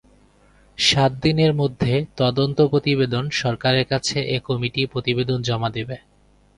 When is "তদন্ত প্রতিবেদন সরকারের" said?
2.17-3.85